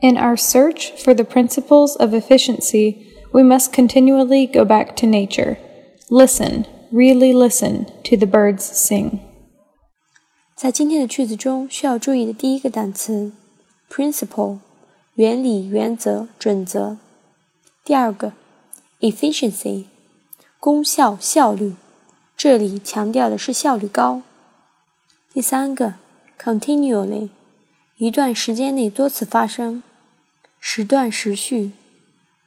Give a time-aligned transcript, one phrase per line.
[0.00, 5.56] In our search for the principles of efficiency, we must continually go back to nature.
[6.10, 9.20] Listen, really listen to the birds sing.
[10.54, 13.32] 在今天的句子中，需要注意的第一个单词
[13.90, 14.58] principle，
[15.14, 16.98] 原理、原则、准则。
[17.84, 18.34] 第二个
[19.00, 19.86] efficiency，
[20.60, 21.74] 功效、效率，
[22.36, 24.22] 这里强调的是效率高。
[25.32, 25.94] 第三个
[26.38, 27.30] continually，
[27.96, 29.82] 一段时间内多次发生。
[30.59, 31.71] 时断时续，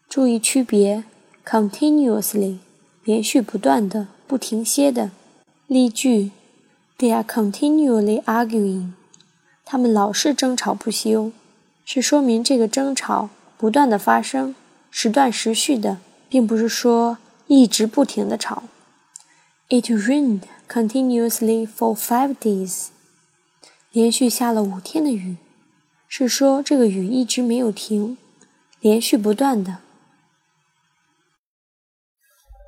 [0.09, 1.05] 注意区别。
[1.45, 2.59] continuously，
[3.02, 5.11] 连续不断的、不停歇的。
[5.66, 6.30] 例句
[6.98, 8.93] ：They are continually arguing。
[9.65, 11.33] 他们老是争吵不休，
[11.85, 14.55] 是说明这个争吵不断的发生，
[14.91, 17.19] 时断时续的，并不是说
[17.49, 18.63] 一直不停的吵。
[19.69, 22.88] It rained continuously for five days。
[23.91, 25.37] 连续下了五天的雨。
[26.15, 28.18] 是说这个雨一直没有停，
[28.82, 29.79] 连续不断的。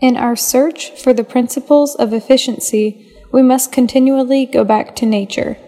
[0.00, 5.58] In our search for the principles of efficiency, we must continually go back to nature.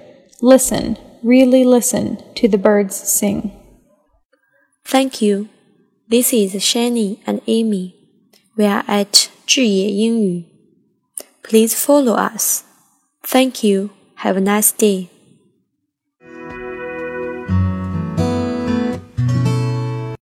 [0.40, 3.50] Listen, really listen to the birds sing.
[4.82, 5.48] Thank you.
[6.08, 7.94] This is Shannon and Amy.
[8.56, 10.44] We are at Zhiye Yingyu.
[11.42, 12.64] Please follow us.
[13.22, 13.90] Thank you.
[14.24, 15.10] Have a nice day.